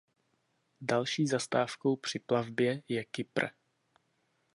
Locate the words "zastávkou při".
1.27-2.19